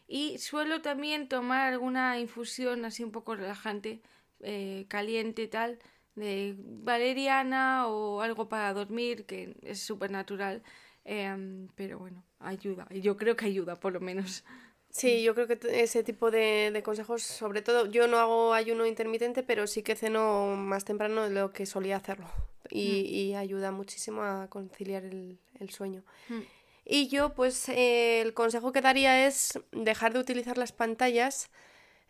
Y 0.06 0.38
suelo 0.38 0.82
también 0.82 1.28
tomar 1.28 1.72
alguna 1.72 2.18
infusión 2.20 2.84
así 2.84 3.02
un 3.02 3.10
poco 3.10 3.34
relajante, 3.34 4.02
eh, 4.40 4.86
caliente 4.88 5.42
y 5.42 5.48
tal, 5.48 5.80
de 6.18 6.54
valeriana 6.58 7.86
o 7.88 8.20
algo 8.20 8.48
para 8.48 8.72
dormir, 8.72 9.24
que 9.24 9.56
es 9.62 9.80
súper 9.80 10.10
natural. 10.10 10.62
Em, 11.04 11.68
pero 11.74 11.98
bueno, 11.98 12.24
ayuda. 12.38 12.86
Yo 12.90 13.16
creo 13.16 13.36
que 13.36 13.46
ayuda, 13.46 13.76
por 13.76 13.92
lo 13.92 14.00
menos. 14.00 14.44
Sí, 14.90 15.22
yo 15.22 15.34
creo 15.34 15.46
que 15.46 15.58
ese 15.82 16.02
tipo 16.02 16.30
de, 16.30 16.70
de, 16.72 16.82
consejos, 16.82 17.22
sobre 17.22 17.62
todo, 17.62 17.86
yo 17.86 18.08
no 18.08 18.18
hago 18.18 18.54
ayuno 18.54 18.86
intermitente, 18.86 19.42
pero 19.42 19.66
sí 19.66 19.82
que 19.82 19.94
ceno 19.96 20.56
más 20.56 20.84
temprano 20.84 21.28
de 21.28 21.30
lo 21.30 21.52
que 21.52 21.66
solía 21.66 21.96
hacerlo. 21.96 22.26
Y, 22.70 22.84
mm. 22.84 23.14
y 23.14 23.34
ayuda 23.34 23.70
muchísimo 23.70 24.22
a 24.22 24.48
conciliar 24.48 25.04
el, 25.04 25.38
el 25.60 25.70
sueño. 25.70 26.04
Mm. 26.28 26.40
Y 26.84 27.08
yo, 27.08 27.34
pues, 27.34 27.68
eh, 27.68 28.22
el 28.22 28.32
consejo 28.32 28.72
que 28.72 28.80
daría 28.80 29.26
es 29.26 29.60
dejar 29.72 30.14
de 30.14 30.20
utilizar 30.20 30.56
las 30.56 30.72
pantallas 30.72 31.50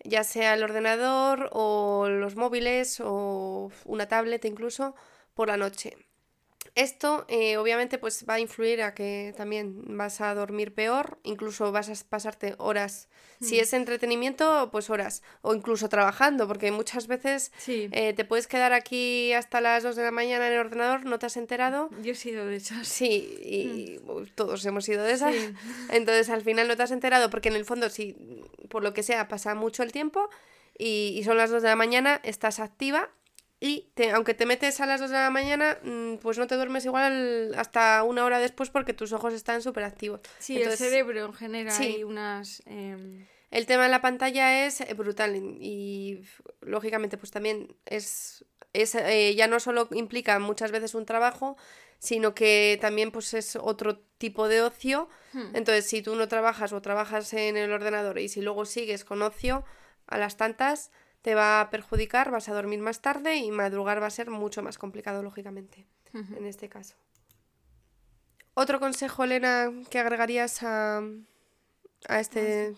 ya 0.05 0.25
sea 0.25 0.55
el 0.55 0.62
ordenador 0.62 1.50
o 1.52 2.09
los 2.09 2.37
móviles 2.37 3.00
o 3.05 3.71
una 3.85 4.09
tablet 4.09 4.45
incluso 4.45 4.95
por 5.35 5.49
la 5.49 5.57
noche. 5.57 6.08
Esto 6.78 7.26
eh, 7.26 7.56
obviamente 7.56 7.99
pues 7.99 8.25
va 8.25 8.35
a 8.35 8.38
influir 8.38 8.82
a 8.82 8.94
que 8.94 9.35
también 9.37 9.97
vas 9.99 10.20
a 10.20 10.32
dormir 10.32 10.73
peor, 10.73 11.18
incluso 11.25 11.73
vas 11.73 11.88
a 11.88 12.08
pasarte 12.08 12.54
horas. 12.58 13.08
Si 13.40 13.56
hmm. 13.56 13.61
es 13.62 13.73
entretenimiento, 13.73 14.68
pues 14.70 14.88
horas. 14.88 15.25
O 15.42 15.56
incluso 15.56 15.88
trabajando, 15.88 16.47
porque 16.47 16.70
muchas 16.70 17.08
veces 17.08 17.50
eh, 17.66 18.12
te 18.12 18.25
puedes 18.25 18.47
quedar 18.47 18.73
aquí 18.73 19.32
hasta 19.32 19.61
las 19.61 19.82
2 19.82 19.97
de 19.97 20.04
la 20.04 20.12
mañana 20.12 20.47
en 20.47 20.52
el 20.52 20.61
ordenador, 20.61 21.04
no 21.04 21.18
te 21.18 21.26
has 21.26 21.37
enterado. 21.37 21.90
Yo 22.00 22.12
he 22.12 22.14
sido 22.14 22.47
de 22.47 22.54
esas. 22.54 22.87
Sí, 22.87 23.40
y 23.42 23.99
hmm. 23.99 24.28
todos 24.37 24.64
hemos 24.64 24.85
sido 24.85 25.02
de 25.02 25.14
esas. 25.14 25.35
Entonces 25.90 26.30
al 26.30 26.42
final 26.42 26.68
no 26.68 26.76
te 26.76 26.85
has 26.85 26.92
enterado, 26.92 27.28
porque 27.28 27.49
en 27.49 27.56
el 27.56 27.64
fondo, 27.64 27.90
si 27.90 28.14
por 28.68 28.85
lo 28.85 28.94
que 28.94 29.02
sea 29.02 29.26
pasa 29.26 29.56
mucho 29.56 29.82
el 29.82 29.90
tiempo 29.90 30.30
y, 30.78 31.16
y 31.18 31.25
son 31.25 31.38
las 31.38 31.50
2 31.50 31.61
de 31.61 31.70
la 31.70 31.76
mañana, 31.76 32.20
estás 32.23 32.61
activa 32.61 33.11
y 33.61 33.91
aunque 34.12 34.35
te 34.35 34.47
metes 34.47 34.81
a 34.81 34.87
las 34.87 35.00
2 35.00 35.11
de 35.11 35.17
la 35.17 35.31
mañana, 35.31 35.79
mm, 35.83 36.17
pues 36.17 36.38
no 36.38 36.47
te 36.47 36.55
duermes 36.55 36.85
igual 36.85 37.53
hasta 37.57 38.05
una 38.05 38.25
hora 38.25 38.38
después 38.38 38.71
porque 38.71 38.95
tus 38.95 39.12
ojos 39.12 39.35
están 39.35 39.62
súper 39.62 39.83
activos. 39.83 40.21
Sí, 40.38 40.62
el 40.62 40.77
cerebro 40.77 41.25
en 41.27 41.35
general 41.35 41.77
hay 41.77 42.05
unas... 42.05 42.62
Em, 42.67 43.27
el 43.50 43.67
tema 43.67 43.85
de 43.85 43.88
la 43.88 44.00
pantalla 44.00 44.67
es 44.67 44.81
eh, 44.81 44.95
brutal 44.95 45.35
y, 45.35 46.23
lógicamente 46.61 47.17
pues 47.17 47.33
también 47.33 47.75
es, 47.87 48.45
es 48.75 48.95
eh, 48.95 49.35
ya 49.35 49.49
no 49.49 49.59
solo 49.59 49.88
implica 49.93 50.38
muchas 50.38 50.71
veces 50.71 50.95
un 50.95 51.07
trabajo, 51.07 51.57
sino 51.99 52.35
que 52.35 52.79
también 52.81 53.11
pues 53.11 53.35
es 53.35 53.57
otro 53.57 53.99
tipo 54.19 54.47
de 54.47 54.62
ocio. 54.62 55.09
Hmm. 55.33 55.55
Entonces 55.55 55.87
si 55.87 56.00
tú 56.00 56.15
no 56.15 56.29
trabajas 56.29 56.73
o 56.73 56.81
trabajas 56.81 57.33
en 57.33 57.57
el 57.57 57.73
ordenador 57.73 58.21
y 58.21 58.29
si 58.29 58.41
luego 58.41 58.67
sigues 58.67 59.05
con 59.05 59.23
ocio 59.23 59.65
a 60.07 60.17
las 60.17 60.37
tantas 60.37 60.93
te 61.23 61.35
va 61.35 61.61
a 61.61 61.71
perjudicar, 61.71 62.31
vas 62.31 62.49
a 62.49 62.55
dormir 62.55 62.81
más 62.81 63.01
tarde 63.01 63.37
y 63.37 63.51
madrugar 63.51 64.03
va 64.03 64.07
a 64.07 64.11
ser 64.11 64.31
mucho 64.31 64.63
más 64.63 64.79
complicado, 64.79 65.23
lógicamente, 65.23 65.87
en 66.15 66.47
este 66.47 66.69
caso. 66.69 66.95
¿Otro 68.55 68.81
consejo, 68.81 69.25
Elena, 69.25 69.71
que 69.91 69.99
agregarías 69.99 70.63
a, 70.63 71.03
a 72.09 72.21
este 72.21 72.75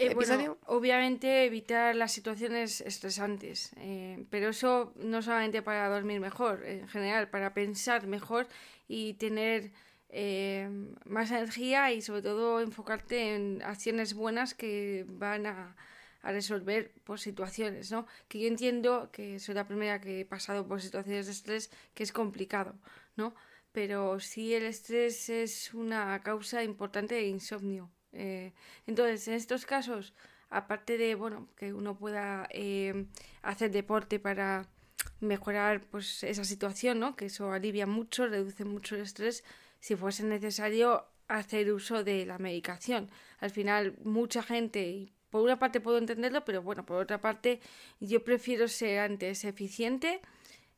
eh, 0.00 0.14
bueno, 0.14 0.56
obviamente 0.64 1.44
evitar 1.44 1.94
las 1.94 2.12
situaciones 2.12 2.80
estresantes, 2.80 3.72
eh, 3.76 4.24
pero 4.30 4.48
eso 4.48 4.94
no 4.96 5.20
solamente 5.20 5.60
para 5.60 5.90
dormir 5.90 6.20
mejor, 6.20 6.64
en 6.64 6.88
general, 6.88 7.28
para 7.28 7.52
pensar 7.52 8.06
mejor 8.06 8.48
y 8.88 9.12
tener 9.14 9.72
eh, 10.08 10.70
más 11.04 11.30
energía 11.30 11.92
y 11.92 12.00
sobre 12.00 12.22
todo 12.22 12.62
enfocarte 12.62 13.34
en 13.34 13.62
acciones 13.62 14.14
buenas 14.14 14.54
que 14.54 15.04
van 15.06 15.44
a, 15.46 15.76
a 16.22 16.32
resolver 16.32 16.92
pues, 17.04 17.22
situaciones, 17.22 17.90
¿no? 17.90 18.06
Que 18.28 18.40
yo 18.40 18.48
entiendo 18.48 19.10
que 19.12 19.38
soy 19.38 19.54
la 19.54 19.66
primera 19.66 20.00
que 20.00 20.20
he 20.20 20.24
pasado 20.24 20.66
por 20.66 20.80
situaciones 20.80 21.26
de 21.26 21.32
estrés 21.32 21.70
que 21.94 22.02
es 22.02 22.12
complicado, 22.12 22.74
¿no? 23.16 23.34
Pero 23.72 24.20
sí 24.20 24.54
el 24.54 24.64
estrés 24.64 25.28
es 25.30 25.72
una 25.74 26.22
causa 26.22 26.62
importante 26.64 27.14
de 27.14 27.26
insomnio. 27.28 27.90
Eh, 28.12 28.52
entonces, 28.86 29.28
en 29.28 29.34
estos 29.34 29.64
casos, 29.64 30.12
aparte 30.50 30.98
de, 30.98 31.14
bueno, 31.14 31.48
que 31.56 31.72
uno 31.72 31.96
pueda 31.96 32.48
eh, 32.50 33.06
hacer 33.42 33.70
deporte 33.70 34.18
para 34.18 34.68
mejorar 35.20 35.82
pues 35.90 36.22
esa 36.24 36.44
situación, 36.44 36.98
¿no? 36.98 37.16
Que 37.16 37.26
eso 37.26 37.52
alivia 37.52 37.86
mucho, 37.86 38.26
reduce 38.26 38.64
mucho 38.64 38.96
el 38.96 39.02
estrés, 39.02 39.44
si 39.78 39.96
fuese 39.96 40.24
necesario 40.24 41.06
hacer 41.28 41.72
uso 41.72 42.02
de 42.04 42.26
la 42.26 42.38
medicación. 42.38 43.10
Al 43.38 43.50
final, 43.50 43.94
mucha 44.04 44.42
gente, 44.42 44.82
y 44.82 45.12
por 45.30 45.42
una 45.42 45.58
parte 45.58 45.80
puedo 45.80 45.98
entenderlo, 45.98 46.44
pero 46.44 46.62
bueno, 46.62 46.84
por 46.84 46.98
otra 46.98 47.20
parte, 47.20 47.60
yo 48.00 48.22
prefiero 48.24 48.68
ser 48.68 48.98
antes 49.00 49.44
eficiente 49.44 50.20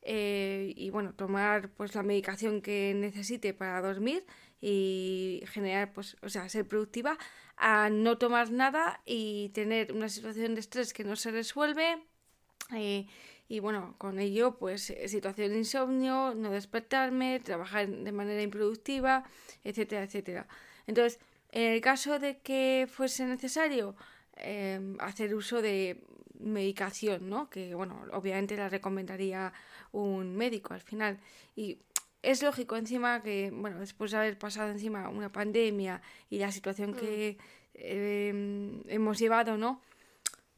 eh, 0.03 0.73
y 0.77 0.91
bueno, 0.91 1.15
tomar 1.15 1.71
pues 1.71 1.95
la 1.95 2.03
medicación 2.03 2.61
que 2.61 2.93
necesite 2.95 3.55
para 3.55 3.81
dormir 3.81 4.25
y 4.61 5.43
generar, 5.47 5.93
pues, 5.93 6.17
o 6.23 6.29
sea, 6.29 6.49
ser 6.49 6.67
productiva, 6.67 7.19
a 7.57 7.91
no 7.91 8.19
tomar 8.19 8.51
nada 8.51 9.01
y 9.05 9.51
tener 9.51 9.93
una 9.93 10.09
situación 10.09 10.55
de 10.55 10.61
estrés 10.61 10.93
que 10.93 11.05
no 11.05 11.17
se 11.17 11.31
resuelve. 11.31 12.05
Eh, 12.75 13.07
y 13.49 13.61
bueno, 13.61 13.97
con 13.99 14.19
ello, 14.19 14.57
pues, 14.59 14.95
situación 15.07 15.51
de 15.53 15.59
insomnio, 15.59 16.35
no 16.35 16.51
despertarme, 16.53 17.41
trabajar 17.41 17.89
de 17.89 18.13
manera 18.13 18.43
improductiva, 18.43 19.25
etcétera, 19.65 20.05
etcétera. 20.05 20.49
Entonces, 20.87 21.21
en 21.51 21.73
el 21.73 21.81
caso 21.81 22.19
de 22.19 22.39
que 22.39 22.89
fuese 22.91 23.27
necesario 23.27 23.95
em, 24.43 24.97
hacer 25.01 25.35
uso 25.35 25.63
de 25.63 26.05
medicación, 26.39 27.29
¿no? 27.29 27.49
Que, 27.49 27.75
bueno, 27.75 28.05
obviamente 28.13 28.57
la 28.57 28.69
recomendaría 28.69 29.53
un 29.93 30.37
médico 30.37 30.75
al 30.75 30.81
final. 30.81 31.19
Y 31.55 31.79
es 32.23 32.43
lógico 32.43 32.77
encima 32.77 33.23
que, 33.23 33.51
bueno, 33.53 33.81
después 33.81 34.11
de 34.11 34.19
haber 34.19 34.39
pasado 34.39 34.71
encima 34.71 35.09
una 35.09 35.31
pandemia 35.31 36.03
y 36.31 36.39
la 36.39 36.53
situación 36.53 36.95
que 36.95 37.37
mm. 37.39 37.79
em, 37.79 38.83
hemos 38.89 39.19
llevado, 39.19 39.57
¿no? 39.57 39.81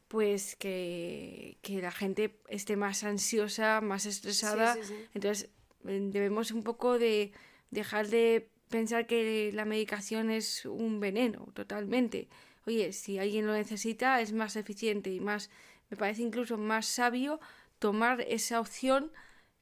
Pues 0.08 0.56
que, 0.56 1.58
la 1.68 1.90
gente 1.90 2.38
esté 2.48 2.76
más 2.76 3.04
ansiosa, 3.04 3.80
más 3.80 4.06
estresada. 4.06 4.76
Entonces 5.14 5.50
em, 5.86 6.10
debemos 6.10 6.50
un 6.50 6.62
poco 6.62 6.98
de 6.98 7.32
dejar 7.70 8.08
de 8.08 8.48
pensar 8.68 9.06
que 9.06 9.50
la 9.52 9.64
medicación 9.64 10.30
es 10.30 10.66
un 10.66 11.00
veneno 11.00 11.48
totalmente. 11.54 12.28
Oye, 12.66 12.92
si 12.92 13.18
alguien 13.18 13.46
lo 13.46 13.52
necesita 13.52 14.20
es 14.20 14.32
más 14.32 14.56
eficiente 14.56 15.10
y 15.10 15.20
más, 15.20 15.50
me 15.90 15.96
parece 15.96 16.22
incluso 16.22 16.56
más 16.56 16.86
sabio 16.86 17.40
tomar 17.78 18.22
esa 18.22 18.60
opción 18.60 19.12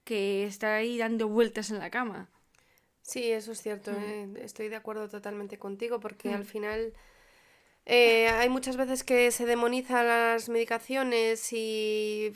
que 0.04 0.44
está 0.44 0.76
ahí 0.76 0.98
dando 0.98 1.28
vueltas 1.28 1.70
en 1.70 1.78
la 1.78 1.90
cama. 1.90 2.28
Sí, 3.02 3.30
eso 3.30 3.52
es 3.52 3.60
cierto. 3.60 3.92
Mm. 3.92 3.96
Eh, 4.36 4.44
estoy 4.44 4.68
de 4.68 4.76
acuerdo 4.76 5.08
totalmente 5.08 5.58
contigo 5.58 6.00
porque 6.00 6.28
mm. 6.28 6.34
al 6.34 6.44
final 6.44 6.92
eh, 7.86 8.28
hay 8.28 8.48
muchas 8.48 8.76
veces 8.76 9.02
que 9.02 9.30
se 9.32 9.46
demonizan 9.46 10.06
las 10.06 10.48
medicaciones 10.48 11.52
y 11.52 12.32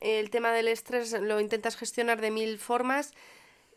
el 0.00 0.30
tema 0.30 0.52
del 0.52 0.68
estrés 0.68 1.12
lo 1.12 1.40
intentas 1.40 1.76
gestionar 1.76 2.20
de 2.20 2.30
mil 2.30 2.58
formas 2.58 3.12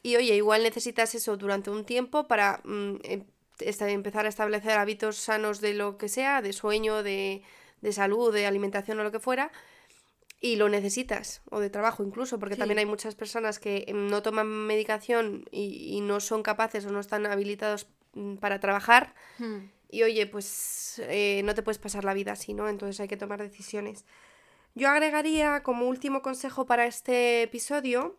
y 0.03 0.15
oye, 0.15 0.35
igual 0.35 0.63
necesitas 0.63 1.15
eso 1.15 1.37
durante 1.37 1.69
un 1.69 1.85
tiempo 1.85 2.27
para 2.27 2.61
mm, 2.63 2.95
em, 3.03 3.25
empezar 3.59 4.25
a 4.25 4.29
establecer 4.29 4.71
hábitos 4.77 5.17
sanos 5.17 5.61
de 5.61 5.73
lo 5.73 5.97
que 5.97 6.09
sea, 6.09 6.41
de 6.41 6.53
sueño, 6.53 7.03
de, 7.03 7.43
de 7.81 7.93
salud, 7.93 8.33
de 8.33 8.45
alimentación 8.45 8.99
o 8.99 9.03
lo 9.03 9.11
que 9.11 9.19
fuera 9.19 9.51
y 10.41 10.55
lo 10.55 10.69
necesitas, 10.69 11.41
o 11.49 11.59
de 11.59 11.69
trabajo 11.69 12.03
incluso, 12.03 12.39
porque 12.39 12.55
también 12.55 12.79
hay 12.79 12.85
muchas 12.85 13.15
personas 13.15 13.59
que 13.59 13.83
em, 13.87 14.07
no 14.07 14.21
toman 14.21 14.47
medicación 14.47 15.45
y, 15.51 15.99
no 16.01 16.19
son 16.21 16.43
capaces 16.43 16.85
o 16.85 16.91
no 16.91 16.99
están 16.99 17.25
habilitados 17.25 17.87
mm, 18.13 18.35
para 18.35 18.59
trabajar. 18.59 19.15
Hmm. 19.37 19.69
Y 19.89 20.03
oye, 20.03 20.27
pues 20.27 21.01
eh, 21.07 21.41
no 21.43 21.55
te 21.55 21.63
puedes 21.63 21.79
pasar 21.79 22.05
la 22.05 22.13
vida 22.13 22.33
así, 22.33 22.53
¿no? 22.53 22.69
Entonces 22.69 22.99
hay 22.99 23.07
que 23.07 23.17
tomar 23.17 23.41
decisiones. 23.41 24.05
Yo 24.75 24.87
agregaría 24.87 25.61
como 25.61 25.87
último 25.87 26.21
consejo 26.21 26.65
para 26.65 26.85
este 26.85 27.43
episodio 27.43 28.17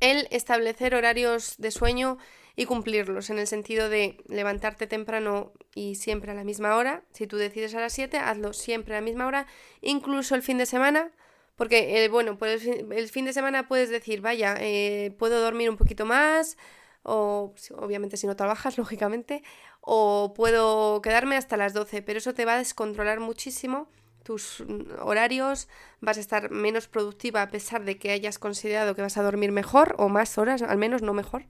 el 0.00 0.28
establecer 0.30 0.94
horarios 0.94 1.56
de 1.58 1.70
sueño 1.70 2.18
y 2.54 2.66
cumplirlos, 2.66 3.30
en 3.30 3.38
el 3.38 3.46
sentido 3.46 3.88
de 3.88 4.22
levantarte 4.28 4.86
temprano 4.86 5.52
y 5.74 5.94
siempre 5.94 6.32
a 6.32 6.34
la 6.34 6.44
misma 6.44 6.76
hora. 6.76 7.02
Si 7.12 7.26
tú 7.26 7.36
decides 7.36 7.74
a 7.74 7.80
las 7.80 7.92
7, 7.94 8.18
hazlo 8.18 8.52
siempre 8.52 8.94
a 8.94 9.00
la 9.00 9.04
misma 9.04 9.26
hora, 9.26 9.46
incluso 9.80 10.34
el 10.34 10.42
fin 10.42 10.58
de 10.58 10.66
semana 10.66 11.12
porque, 11.56 12.04
eh, 12.04 12.08
bueno, 12.08 12.38
pues 12.38 12.66
el 12.66 13.08
fin 13.08 13.24
de 13.24 13.32
semana 13.32 13.68
puedes 13.68 13.90
decir, 13.90 14.20
vaya, 14.20 14.56
eh, 14.58 15.14
puedo 15.18 15.40
dormir 15.40 15.70
un 15.70 15.76
poquito 15.76 16.06
más, 16.06 16.56
o 17.02 17.54
obviamente 17.76 18.16
si 18.16 18.26
no 18.26 18.36
trabajas, 18.36 18.78
lógicamente, 18.78 19.42
o 19.80 20.32
puedo 20.34 21.00
quedarme 21.02 21.36
hasta 21.36 21.56
las 21.56 21.72
12, 21.74 22.02
pero 22.02 22.18
eso 22.18 22.34
te 22.34 22.44
va 22.44 22.54
a 22.54 22.58
descontrolar 22.58 23.20
muchísimo 23.20 23.88
tus 24.22 24.64
mm, 24.66 25.00
horarios, 25.00 25.68
vas 26.00 26.16
a 26.16 26.20
estar 26.20 26.50
menos 26.50 26.88
productiva 26.88 27.42
a 27.42 27.50
pesar 27.50 27.84
de 27.84 27.98
que 27.98 28.10
hayas 28.10 28.38
considerado 28.38 28.94
que 28.94 29.02
vas 29.02 29.16
a 29.16 29.22
dormir 29.22 29.52
mejor 29.52 29.94
o 29.98 30.08
más 30.08 30.38
horas, 30.38 30.62
al 30.62 30.78
menos 30.78 31.02
no 31.02 31.14
mejor, 31.14 31.44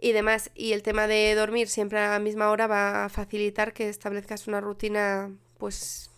y 0.00 0.12
demás. 0.12 0.50
Y 0.54 0.72
el 0.72 0.82
tema 0.82 1.06
de 1.06 1.34
dormir 1.34 1.68
siempre 1.68 1.98
a 1.98 2.10
la 2.10 2.18
misma 2.18 2.50
hora 2.50 2.66
va 2.66 3.04
a 3.04 3.08
facilitar 3.08 3.72
que 3.72 3.88
establezcas 3.88 4.46
una 4.46 4.60
rutina, 4.60 5.30
pues, 5.58 6.10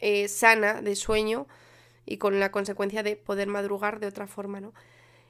eh, 0.00 0.28
sana 0.28 0.80
de 0.80 0.96
sueño 0.96 1.46
y 2.06 2.18
con 2.18 2.40
la 2.40 2.50
consecuencia 2.50 3.02
de 3.02 3.16
poder 3.16 3.48
madrugar 3.48 4.00
de 4.00 4.06
otra 4.06 4.26
forma, 4.26 4.60
¿no? 4.60 4.72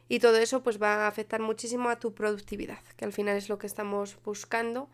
Y 0.09 0.21
todo 0.21 0.38
eso 0.38 0.62
pues 0.62 0.81
va 0.81 1.05
a 1.05 1.09
afectar 1.09 1.41
muchísimo 1.41 1.91
a 1.91 1.99
tu 1.99 2.15
productividad, 2.15 2.81
que 2.97 3.05
al 3.05 3.12
final 3.12 3.37
es 3.37 3.49
lo 3.49 3.59
que 3.59 3.67
estamos 3.67 4.17
buscando, 4.25 4.88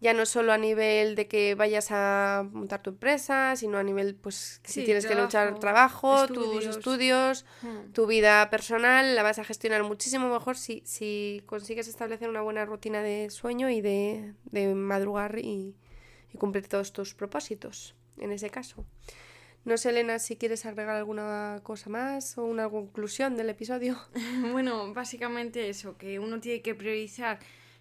ya 0.00 0.14
no 0.14 0.24
solo 0.24 0.52
a 0.52 0.58
nivel 0.58 1.14
de 1.14 1.28
que 1.28 1.54
vayas 1.54 1.88
a 1.90 2.46
montar 2.52 2.82
tu 2.82 2.90
empresa, 2.90 3.54
sino 3.56 3.76
a 3.76 3.82
nivel 3.82 4.14
pues 4.14 4.60
si 4.64 4.84
tienes 4.84 5.06
que 5.06 5.14
luchar 5.14 5.58
trabajo, 5.58 6.26
tus 6.26 6.64
estudios, 6.64 7.44
hmm. 7.62 7.92
tu 7.92 8.06
vida 8.06 8.48
personal, 8.48 9.14
la 9.14 9.22
vas 9.22 9.38
a 9.38 9.44
gestionar 9.44 9.84
muchísimo 9.84 10.32
mejor 10.32 10.56
si, 10.56 10.82
si 10.86 11.42
consigues 11.46 11.86
establecer 11.86 12.30
una 12.30 12.40
buena 12.40 12.64
rutina 12.64 13.02
de 13.02 13.28
sueño 13.28 13.68
y 13.68 13.82
de, 13.82 14.32
de 14.44 14.74
madrugar 14.74 15.38
y, 15.38 15.76
y 16.32 16.38
cumplir 16.38 16.66
todos 16.66 16.92
tus 16.92 17.14
propósitos 17.14 17.94
en 18.16 18.32
ese 18.32 18.48
caso. 18.48 18.86
No 19.64 19.76
sé, 19.76 19.90
Elena, 19.90 20.18
si 20.18 20.36
quieres 20.36 20.64
agregar 20.64 20.96
alguna 20.96 21.60
cosa 21.62 21.90
más 21.90 22.38
o 22.38 22.44
una 22.44 22.70
conclusión 22.70 23.36
del 23.36 23.50
episodio. 23.50 23.98
bueno, 24.52 24.94
básicamente 24.94 25.68
eso, 25.68 25.98
que 25.98 26.18
uno 26.18 26.40
tiene 26.40 26.62
que 26.62 26.74
priorizar 26.74 27.40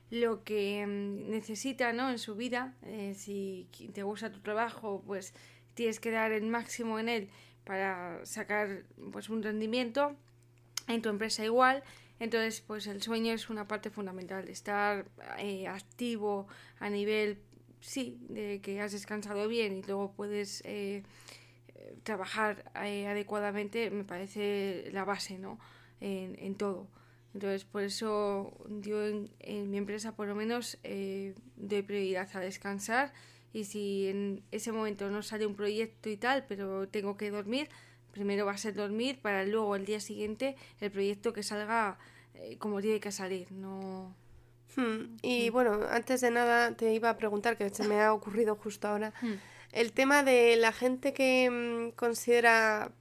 lo 0.09 0.43
que 0.43 0.85
mm, 0.85 1.29
necesita 1.29 1.93
¿no? 1.93 2.09
en 2.09 2.19
su 2.19 2.35
vida. 2.35 2.73
Eh, 2.83 3.13
si 3.15 3.67
te 3.93 4.03
gusta 4.03 4.31
tu 4.31 4.39
trabajo, 4.39 5.03
pues 5.05 5.33
tienes 5.73 5.99
que 5.99 6.11
dar 6.11 6.31
el 6.31 6.45
máximo 6.47 6.99
en 6.99 7.09
él 7.09 7.29
para 7.63 8.25
sacar 8.25 8.83
pues, 9.11 9.29
un 9.29 9.43
rendimiento. 9.43 10.15
En 10.87 11.01
tu 11.01 11.09
empresa 11.09 11.45
igual. 11.45 11.83
Entonces, 12.19 12.61
pues 12.61 12.87
el 12.87 13.01
sueño 13.01 13.33
es 13.33 13.49
una 13.49 13.67
parte 13.67 13.89
fundamental. 13.89 14.49
Estar 14.49 15.05
eh, 15.37 15.67
activo 15.67 16.47
a 16.79 16.89
nivel, 16.89 17.37
sí, 17.79 18.17
de 18.27 18.59
que 18.61 18.81
has 18.81 18.91
descansado 18.91 19.47
bien 19.47 19.77
y 19.77 19.83
luego 19.83 20.11
puedes... 20.13 20.61
Eh, 20.65 21.03
trabajar 22.03 22.71
eh, 22.83 23.07
adecuadamente 23.07 23.89
me 23.89 24.03
parece 24.03 24.89
la 24.91 25.05
base, 25.05 25.37
¿no? 25.37 25.59
En, 26.01 26.55
todo. 26.55 26.87
Entonces, 27.33 27.63
por 27.63 27.83
eso 27.83 28.53
yo 28.81 29.05
en, 29.05 29.29
en 29.39 29.69
mi 29.69 29.77
empresa 29.77 30.15
por 30.15 30.27
lo 30.27 30.35
menos 30.35 30.77
eh, 30.83 31.35
doy 31.55 31.83
prioridad 31.83 32.27
a 32.33 32.39
descansar. 32.39 33.13
Y 33.53 33.63
si 33.63 34.07
en 34.07 34.43
ese 34.51 34.71
momento 34.71 35.09
no 35.09 35.23
sale 35.23 35.45
un 35.45 35.55
proyecto 35.55 36.09
y 36.09 36.17
tal, 36.17 36.45
pero 36.47 36.87
tengo 36.87 37.17
que 37.17 37.31
dormir, 37.31 37.69
primero 38.11 38.45
va 38.45 38.53
a 38.53 38.57
ser 38.57 38.75
dormir 38.75 39.19
para 39.21 39.43
luego 39.45 39.75
el 39.75 39.85
día 39.85 39.99
siguiente 39.99 40.55
el 40.81 40.91
proyecto 40.91 41.33
que 41.33 41.43
salga 41.43 41.97
eh, 42.35 42.57
como 42.57 42.81
tiene 42.81 42.99
que 42.99 43.11
salir, 43.11 43.51
no... 43.51 44.15
Hmm, 44.75 45.17
y 45.23 45.49
bueno, 45.49 45.79
antes 45.89 46.21
de 46.21 46.29
nada 46.29 46.75
te 46.75 46.93
iba 46.93 47.09
a 47.09 47.17
preguntar, 47.17 47.57
que 47.57 47.69
se 47.69 47.87
me 47.87 48.01
ha 48.01 48.13
ocurrido 48.13 48.55
justo 48.55 48.87
ahora, 48.87 49.13
hmm. 49.21 49.33
el 49.71 49.91
tema 49.93 50.23
de 50.23 50.55
la 50.57 50.71
gente 50.71 51.11
que 51.11 51.49
mm, 51.49 51.95
considera 51.95 52.91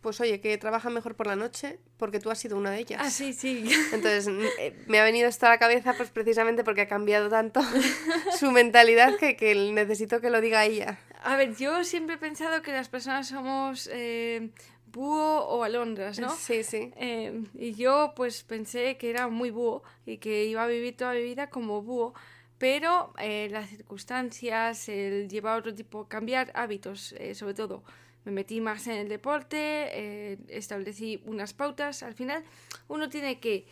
pues 0.00 0.20
oye, 0.20 0.40
que 0.40 0.56
trabaja 0.58 0.90
mejor 0.90 1.16
por 1.16 1.26
la 1.26 1.36
noche 1.36 1.78
porque 1.96 2.20
tú 2.20 2.30
has 2.30 2.38
sido 2.38 2.56
una 2.56 2.70
de 2.70 2.78
ellas. 2.78 3.00
Ah, 3.02 3.10
sí, 3.10 3.32
sí. 3.32 3.68
Entonces, 3.92 4.28
eh, 4.58 4.76
me 4.86 5.00
ha 5.00 5.04
venido 5.04 5.28
esto 5.28 5.46
a 5.46 5.50
la 5.50 5.58
cabeza 5.58 5.94
pues 5.94 6.10
precisamente 6.10 6.64
porque 6.64 6.82
ha 6.82 6.88
cambiado 6.88 7.28
tanto 7.28 7.60
su 8.38 8.50
mentalidad 8.50 9.16
que, 9.16 9.36
que, 9.36 9.54
necesito 9.72 10.20
que 10.20 10.30
lo 10.30 10.40
diga 10.40 10.64
ella. 10.64 10.98
A 11.22 11.36
ver, 11.36 11.56
yo 11.56 11.82
siempre 11.84 12.14
he 12.14 12.18
pensado 12.18 12.62
que 12.62 12.72
las 12.72 12.88
personas 12.88 13.28
somos 13.28 13.88
eh, 13.92 14.50
búho 14.92 15.40
o 15.40 15.64
alondras, 15.64 16.20
¿no? 16.20 16.30
Sí, 16.30 16.62
sí. 16.62 16.92
Eh, 16.96 17.42
y 17.54 17.74
yo 17.74 18.12
pues 18.14 18.44
pensé 18.44 18.96
que 18.98 19.10
era 19.10 19.26
muy 19.28 19.50
búho 19.50 19.82
y 20.06 20.18
que 20.18 20.44
iba 20.44 20.62
a 20.62 20.68
vivir 20.68 20.96
toda 20.96 21.14
mi 21.14 21.22
vida 21.22 21.50
como 21.50 21.82
búho, 21.82 22.14
pero 22.58 23.12
las 23.18 23.68
circunstancias, 23.68 24.88
el 24.88 25.28
llevar 25.28 25.60
otro 25.60 25.72
tipo, 25.72 26.08
cambiar 26.08 26.50
hábitos, 26.54 27.14
sobre 27.34 27.54
todo 27.54 27.84
me 28.28 28.34
metí 28.34 28.60
más 28.60 28.86
en 28.86 28.98
el 28.98 29.08
deporte, 29.08 29.56
eh, 29.58 30.38
establecí 30.48 31.22
unas 31.24 31.54
pautas. 31.54 32.02
Al 32.02 32.12
final, 32.12 32.44
uno 32.86 33.08
tiene 33.08 33.40
que 33.40 33.66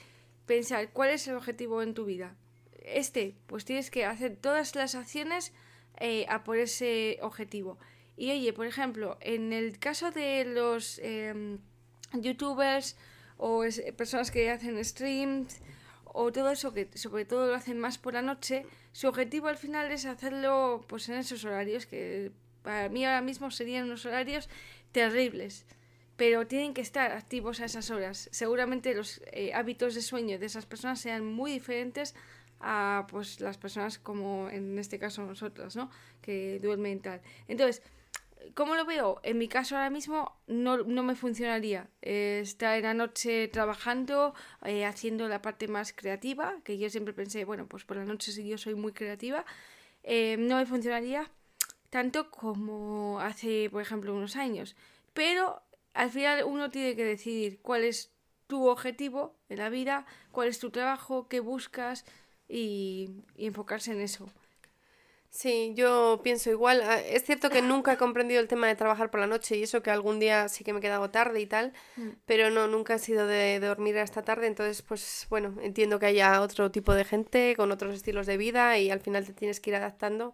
pensar 0.46 0.90
cuál 0.92 1.10
es 1.10 1.28
el 1.28 1.36
objetivo 1.36 1.82
en 1.82 1.92
tu 1.92 2.06
vida. 2.06 2.34
Este, 2.80 3.34
pues 3.46 3.66
tienes 3.66 3.90
que 3.90 4.06
hacer 4.06 4.36
todas 4.36 4.74
las 4.74 4.94
acciones 4.94 5.52
eh, 5.98 6.24
a 6.30 6.42
por 6.42 6.56
ese 6.56 7.18
objetivo. 7.20 7.78
Y 8.16 8.30
oye, 8.30 8.54
por 8.54 8.66
ejemplo, 8.66 9.18
en 9.20 9.52
el 9.52 9.78
caso 9.78 10.10
de 10.10 10.46
los 10.46 11.00
em, 11.02 11.58
youtubers 12.14 12.96
o 13.36 13.62
personas 13.94 14.30
que 14.30 14.50
hacen 14.50 14.82
streams 14.82 15.60
o 16.04 16.32
todo 16.32 16.50
eso 16.50 16.72
que 16.72 16.88
sobre 16.94 17.26
todo 17.26 17.46
lo 17.46 17.54
hacen 17.54 17.78
más 17.78 17.98
por 17.98 18.14
la 18.14 18.22
noche, 18.22 18.64
su 18.92 19.06
objetivo 19.06 19.48
al 19.48 19.58
final 19.58 19.92
es 19.92 20.06
hacerlo 20.06 20.82
pues 20.88 21.10
en 21.10 21.16
esos 21.16 21.44
horarios 21.44 21.84
que 21.84 22.32
para 22.66 22.88
mí 22.88 23.04
ahora 23.04 23.20
mismo 23.20 23.52
serían 23.52 23.84
unos 23.84 24.04
horarios 24.06 24.48
terribles, 24.90 25.66
pero 26.16 26.48
tienen 26.48 26.74
que 26.74 26.80
estar 26.80 27.12
activos 27.12 27.60
a 27.60 27.66
esas 27.66 27.92
horas. 27.92 28.28
Seguramente 28.32 28.92
los 28.92 29.22
eh, 29.30 29.54
hábitos 29.54 29.94
de 29.94 30.02
sueño 30.02 30.40
de 30.40 30.46
esas 30.46 30.66
personas 30.66 31.00
sean 31.00 31.24
muy 31.24 31.52
diferentes 31.52 32.16
a 32.58 33.06
pues 33.08 33.40
las 33.40 33.56
personas 33.56 34.00
como 34.00 34.50
en 34.50 34.80
este 34.80 34.98
caso 34.98 35.22
nosotras, 35.22 35.76
¿no? 35.76 35.92
Que 36.20 36.58
duermen 36.58 37.00
tal. 37.00 37.20
Entonces, 37.46 37.82
¿cómo 38.54 38.74
lo 38.74 38.84
veo? 38.84 39.20
En 39.22 39.38
mi 39.38 39.46
caso 39.46 39.76
ahora 39.76 39.90
mismo 39.90 40.36
no, 40.48 40.82
me 40.84 41.14
funcionaría 41.14 41.88
eh, 42.02 42.40
estar 42.42 42.76
en 42.78 42.82
la 42.82 42.94
noche 42.94 43.46
trabajando, 43.46 44.34
eh, 44.64 44.84
haciendo 44.84 45.28
la 45.28 45.40
parte 45.40 45.68
más 45.68 45.92
creativa, 45.92 46.56
que 46.64 46.78
yo 46.78 46.90
siempre 46.90 47.14
pensé, 47.14 47.44
bueno, 47.44 47.68
pues 47.68 47.84
por 47.84 47.96
la 47.96 48.04
noche 48.04 48.32
sí 48.32 48.48
yo 48.48 48.58
soy 48.58 48.74
muy 48.74 48.90
creativa, 48.90 49.44
no 50.04 50.56
me 50.56 50.66
funcionaría 50.66 51.30
tanto 51.90 52.30
como 52.30 53.20
hace, 53.20 53.68
por 53.70 53.82
ejemplo, 53.82 54.14
unos 54.14 54.36
años. 54.36 54.76
Pero 55.14 55.62
al 55.94 56.10
final 56.10 56.44
uno 56.44 56.70
tiene 56.70 56.94
que 56.94 57.04
decidir 57.04 57.60
cuál 57.62 57.84
es 57.84 58.10
tu 58.46 58.68
objetivo 58.68 59.34
en 59.48 59.58
la 59.58 59.68
vida, 59.68 60.06
cuál 60.30 60.48
es 60.48 60.58
tu 60.58 60.70
trabajo, 60.70 61.26
qué 61.28 61.40
buscas 61.40 62.04
y, 62.48 63.10
enfocarse 63.36 63.92
en 63.92 64.00
eso. 64.00 64.28
Sí, 65.30 65.72
yo 65.74 66.20
pienso 66.22 66.50
igual. 66.50 66.80
Ah, 66.82 67.00
es 67.00 67.24
cierto 67.24 67.50
que 67.50 67.60
nunca 67.60 67.92
he 67.92 67.96
comprendido 67.98 68.40
el 68.40 68.48
tema 68.48 68.68
de 68.68 68.76
trabajar 68.76 69.10
por 69.10 69.20
la 69.20 69.26
noche 69.26 69.56
y 69.56 69.64
eso 69.64 69.82
que 69.82 69.90
algún 69.90 70.18
día 70.18 70.48
sí 70.48 70.64
que 70.64 70.72
me 70.72 70.78
he 70.78 70.82
quedado 70.82 71.10
tarde 71.10 71.40
y 71.40 71.46
tal, 71.46 71.74
mm. 71.96 72.08
pero 72.24 72.48
no, 72.48 72.68
nunca 72.68 72.94
he 72.94 72.98
sido 72.98 73.26
de, 73.26 73.60
de, 73.60 73.66
dormir 73.66 73.98
hasta 73.98 74.22
tarde, 74.22 74.46
entonces 74.46 74.80
pues 74.80 75.26
bueno, 75.28 75.54
entiendo 75.60 75.98
que 75.98 76.06
haya 76.06 76.40
otro 76.40 76.70
tipo 76.70 76.94
de 76.94 77.04
gente 77.04 77.54
con 77.56 77.70
otros 77.70 77.94
estilos 77.94 78.26
de 78.26 78.38
vida 78.38 78.78
y 78.78 78.90
al 78.90 79.00
final 79.00 79.26
te 79.26 79.34
tienes 79.34 79.60
que 79.60 79.70
ir 79.70 79.76
adaptando 79.76 80.32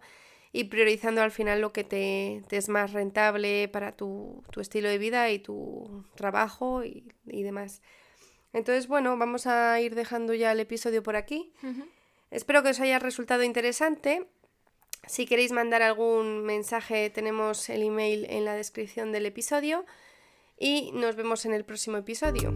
y 0.55 0.65
priorizando 0.65 1.21
al 1.23 1.31
final 1.31 1.59
lo 1.59 1.73
que 1.73 1.83
te, 1.83 2.43
es 2.51 2.69
más 2.69 2.93
rentable 2.93 3.67
para 3.67 3.91
tu, 3.91 4.43
estilo 4.55 4.87
de 4.87 4.99
vida 4.99 5.31
y 5.31 5.39
tu 5.39 6.05
trabajo 6.15 6.83
y, 6.85 7.11
demás. 7.25 7.81
Entonces, 8.53 8.87
bueno, 8.87 9.17
vamos 9.17 9.47
a 9.47 9.81
ir 9.81 9.95
dejando 9.95 10.35
ya 10.35 10.51
el 10.51 10.59
episodio 10.59 11.01
por 11.01 11.15
aquí. 11.15 11.51
Espero 12.29 12.61
que 12.61 12.69
os 12.69 12.79
haya 12.79 12.99
resultado 12.99 13.41
interesante. 13.41 14.27
Si 15.07 15.25
queréis 15.25 15.51
mandar 15.51 15.81
algún 15.81 16.43
mensaje, 16.43 17.09
tenemos 17.09 17.67
el 17.69 17.81
email 17.81 18.27
en 18.29 18.45
la 18.45 18.53
descripción 18.53 19.11
del 19.11 19.25
episodio. 19.25 19.85
Y 20.59 20.91
nos 20.93 21.15
vemos 21.15 21.45
en 21.45 21.53
el 21.53 21.65
próximo 21.65 21.97
episodio. 21.97 22.53